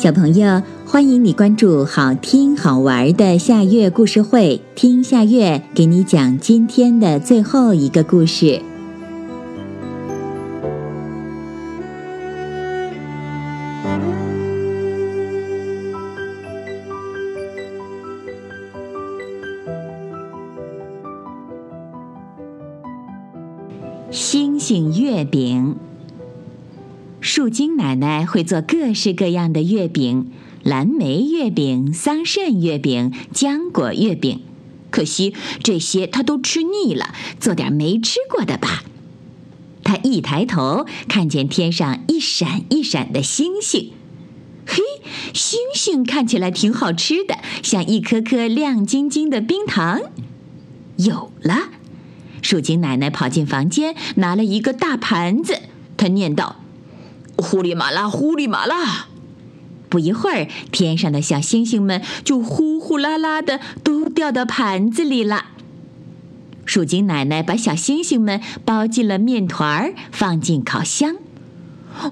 [0.00, 8.62] 小朋友，欢迎你关注好听好玩的夏月故事会，听夏月给你讲今天的最后一个故事。
[24.10, 25.76] 星星月饼。
[27.32, 30.32] 树精奶奶会做各式各样的月饼：
[30.64, 34.40] 蓝莓月饼、桑葚月饼、浆果月饼。
[34.90, 38.82] 可惜这些她都吃腻了，做点没吃过的吧。
[39.84, 43.92] 她一抬头，看见天上一闪一闪的星星。
[44.66, 44.82] 嘿，
[45.32, 50.00] 星星看起来挺好吃的，像一颗颗亮晶晶的冰糖。
[50.96, 51.68] 有了！
[52.42, 55.60] 树精奶奶跑进房间，拿了一个大盘子，
[55.96, 56.56] 她念道。
[57.40, 59.06] 呼里马拉，呼里马拉！
[59.88, 65.46] 不一会儿，天上的小星星们就呼呼啦啦的都掉到盘子里了。
[66.64, 71.16] 树精奶奶把小星星们包进了面团儿，放进烤箱。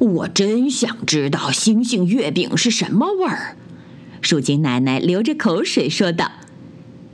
[0.00, 3.56] 我真想知道星星月饼是什么味儿。
[4.20, 6.32] 树精奶奶流着口水说道。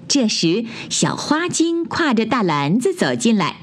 [0.09, 3.57] 这时，小花精挎着大篮子走进来。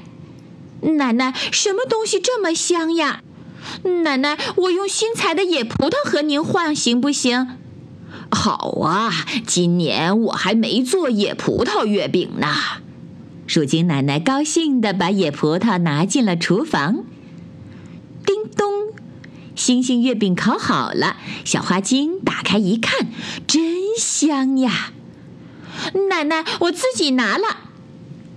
[0.82, 3.22] 奶奶，什么东西这么香呀？
[4.02, 7.58] 奶奶，我用新采的野葡萄和您换行不行？
[8.30, 9.12] 好啊，
[9.46, 12.48] 今年我还没做野葡萄月饼呢。
[13.46, 17.04] 鼠精奶奶高兴地把野葡萄拿进了厨房。
[18.24, 18.94] 叮咚，
[19.54, 21.16] 星星月饼烤好了。
[21.44, 23.08] 小花精打开一看，
[23.46, 23.62] 真
[23.98, 24.92] 香呀！
[26.08, 27.61] 奶奶，我自己拿了。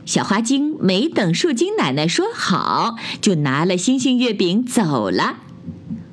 [0.05, 5.37] 小花精没等树精奶奶说好，就拿了星星月饼走了。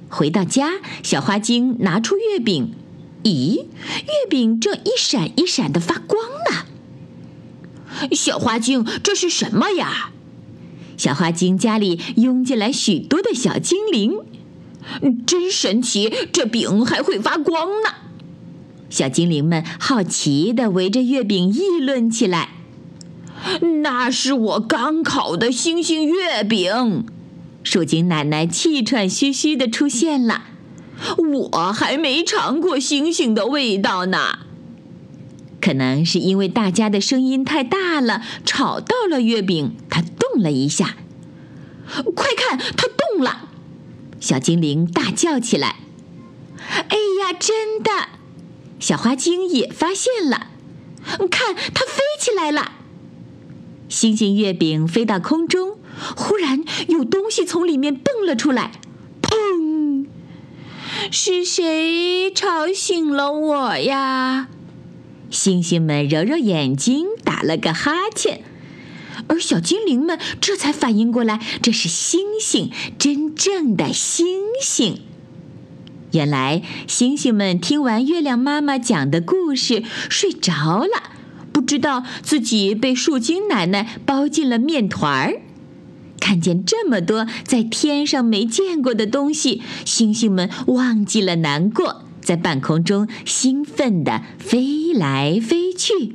[0.09, 2.75] 回到家，小花精拿出月饼，
[3.25, 6.65] 咦，月饼正一闪一闪的发光呢。
[8.13, 10.11] 小花精，这是什么呀？
[10.97, 14.19] 小花精家里拥进来许多的小精灵，
[15.27, 17.91] 真神奇，这饼还会发光呢。
[18.89, 22.62] 小精灵们好奇地围着月饼议论起来。
[23.83, 27.07] 那是我刚烤的星星月饼，
[27.63, 30.45] 树精奶奶气喘吁吁地出现了。
[31.51, 34.39] 我还没尝过星星的味道呢。
[35.61, 40.97] 可能是因为大家的声音太大了，吵到了月饼，它动了一下。
[42.15, 43.49] 快看，它动了！
[44.19, 45.77] 小精灵大叫起来。
[46.69, 47.91] 哎呀，真的！
[48.79, 50.49] 小花精也发现了。
[51.31, 52.73] 看，它飞起来了。
[53.93, 55.77] 星星月饼飞到空中，
[56.17, 58.73] 忽然有东西从里面蹦了出来，
[59.21, 60.07] 砰！
[61.11, 64.49] 是谁吵醒了我呀？
[65.31, 68.43] 星星们揉揉眼睛，打了个哈欠，
[69.29, 74.27] 而小精灵们这才反应过来，这是星星，真正的星
[74.63, 75.03] 星。
[76.13, 81.13] 原来，星星们听完月亮妈妈讲的故事，睡着了。
[81.73, 85.41] 知道自己被树精奶奶包进了面团儿，
[86.21, 96.15] 看见这么多在天上没见过的东西，星星们忘记了难过，在半空中兴奋地飞来飞去。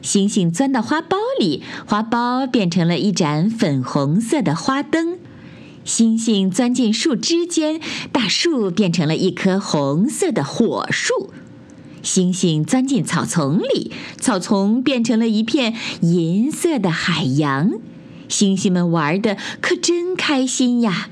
[0.00, 5.18] 星星钻到花苞里，花苞变成了一盏粉红色的花灯；
[5.84, 7.78] 星星钻进树枝间，
[8.10, 11.34] 大树变成了一棵红色的火树。
[12.04, 17.72] 星星钻进草丛里，草丛变成了一片银色的海洋。
[18.28, 21.08] 星星们玩的可真开心呀！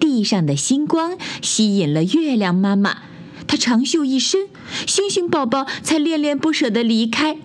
[0.00, 2.98] 地上的星光吸引了月亮妈妈，
[3.46, 4.48] 她长袖一伸，
[4.86, 7.36] 星星宝宝才恋恋不舍地离开。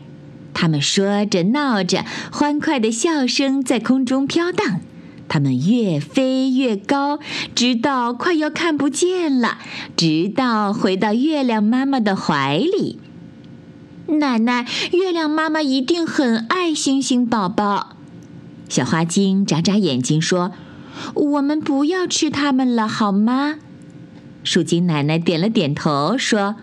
[0.53, 4.81] 他们说着闹着，欢快的笑声在空中飘荡。
[5.29, 7.19] 它们越飞越高，
[7.55, 9.59] 直到快要看不见了，
[9.95, 12.99] 直到回到月亮妈妈的怀里。
[14.07, 17.95] 奶奶，月亮妈妈一定很爱星星宝宝。
[18.67, 20.51] 小花精眨眨眼睛说
[21.13, 23.55] ：“我们不要吃它们了，好吗？”
[24.43, 26.55] 树精奶奶点了点头说：“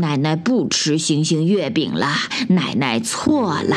[0.00, 2.08] 奶奶不吃星星月饼了，
[2.48, 3.76] 奶奶错了。”